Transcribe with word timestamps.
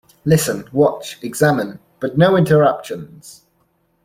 Listen, 0.25 0.67
watch, 0.71 1.19
examine— 1.21 1.77
but 2.01 2.17
no 2.17 2.35
interruptions! 2.35 3.43